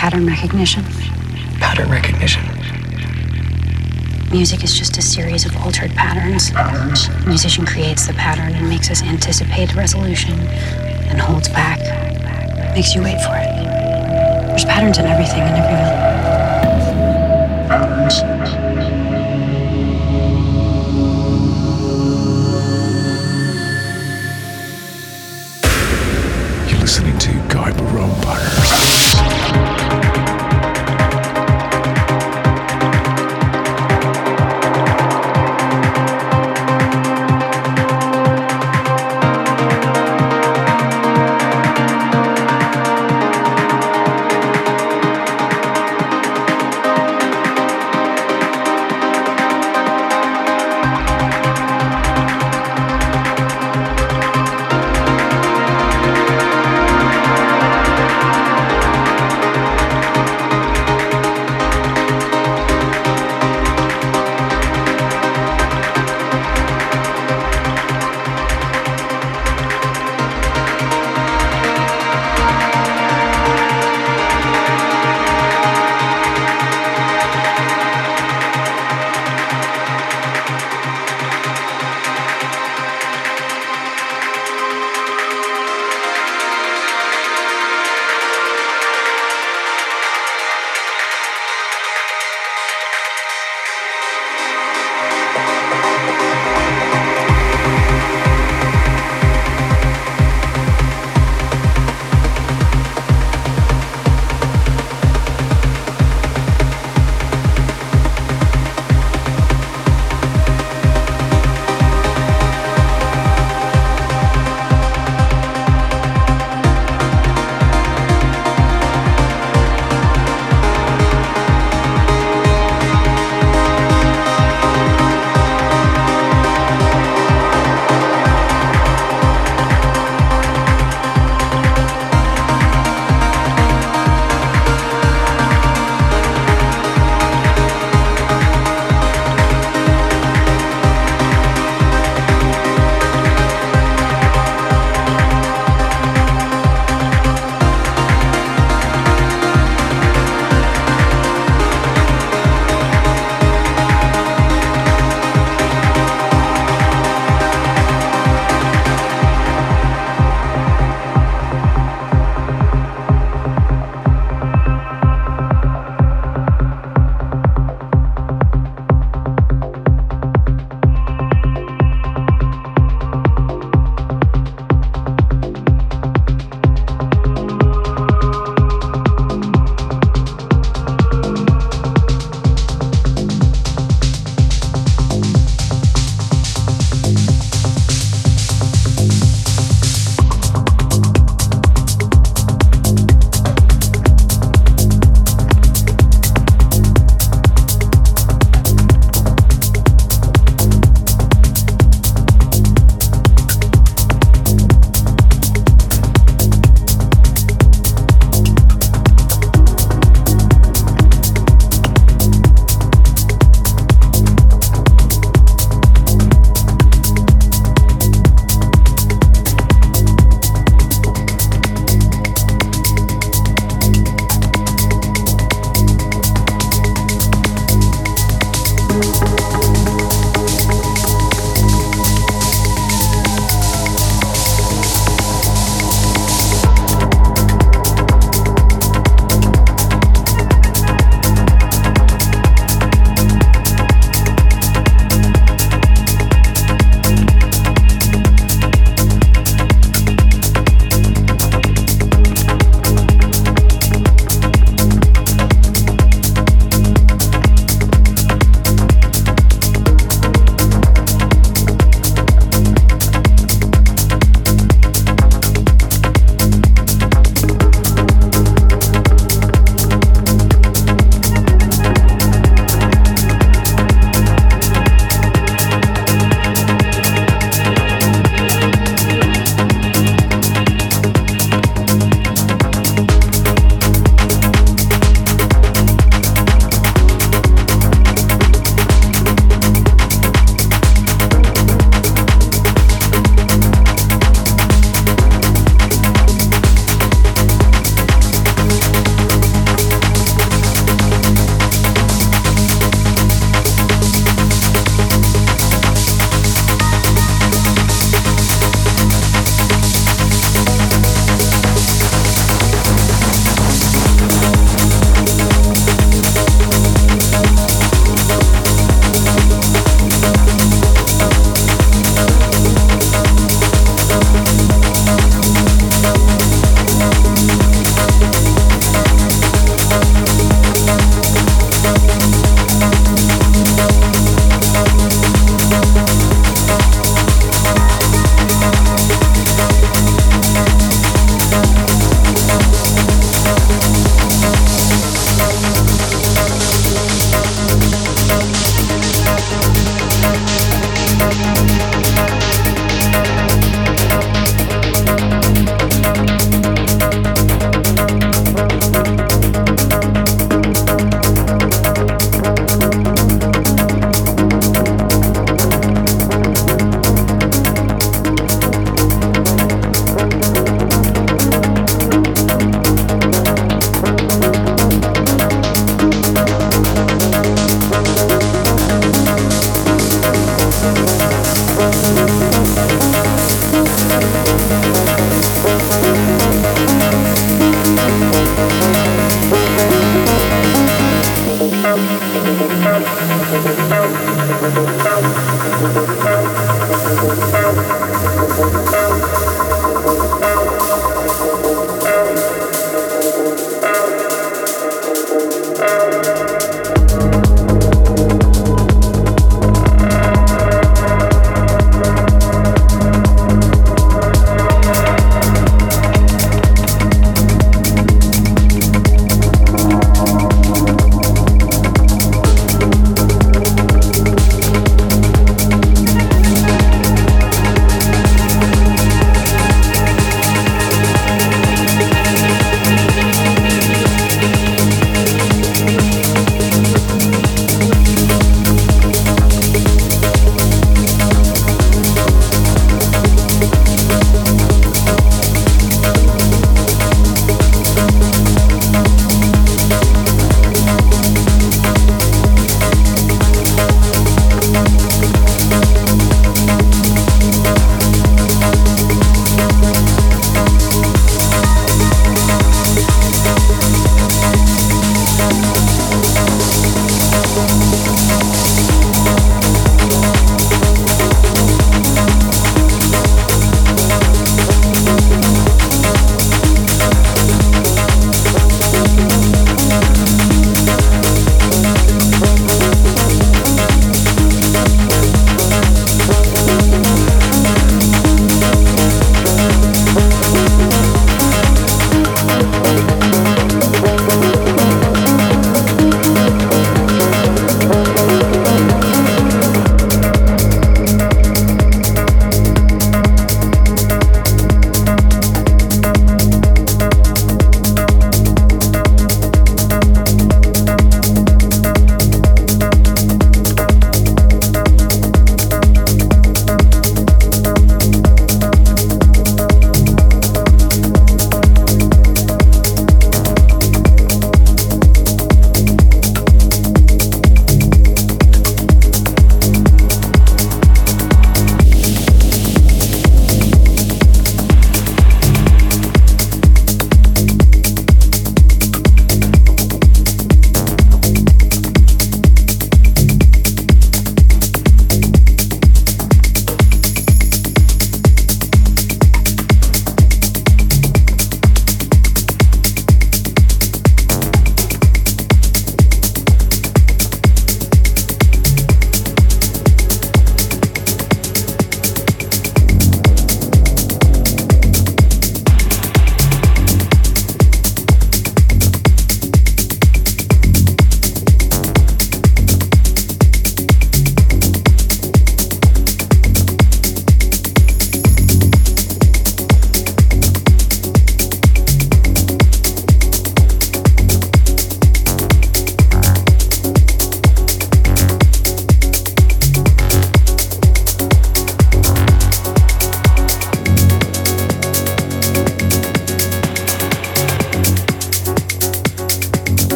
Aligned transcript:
pattern 0.00 0.26
recognition. 0.26 0.82
Pattern 1.60 1.90
recognition. 1.90 2.42
Music 4.30 4.64
is 4.64 4.74
just 4.78 4.96
a 4.96 5.02
series 5.02 5.44
of 5.44 5.54
altered 5.58 5.90
patterns. 5.90 6.50
The 6.52 7.24
musician 7.26 7.66
creates 7.66 8.06
the 8.06 8.14
pattern 8.14 8.54
and 8.54 8.66
makes 8.66 8.90
us 8.90 9.02
anticipate 9.02 9.74
resolution 9.74 10.40
and 11.10 11.20
holds 11.20 11.50
back, 11.50 11.80
makes 12.74 12.94
you 12.94 13.02
wait 13.02 13.20
for 13.20 13.36
it. 13.36 13.52
There's 14.48 14.64
patterns 14.64 14.96
in 14.96 15.04
everything 15.04 15.42
and 15.42 15.58
everyone. 15.58 15.92
Patterns. 17.68 18.22
You're 26.70 26.80
listening 26.80 27.18
to 27.18 27.32
Guy 27.54 27.70
Barone 27.72 28.18
every 28.22 28.89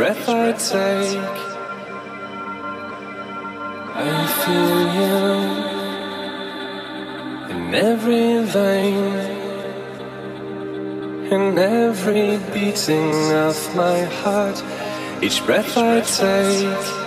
breath 0.00 0.28
I 0.30 0.52
take, 0.52 1.38
I 3.94 4.12
feel 4.40 4.78
you 4.98 5.24
in 7.54 7.74
every 7.74 8.42
vein, 8.46 9.12
in 11.30 11.58
every 11.58 12.38
beating 12.54 13.12
of 13.32 13.76
my 13.76 14.04
heart, 14.22 14.58
each 15.22 15.44
breath 15.44 15.76
I 15.76 16.00
take. 16.00 16.99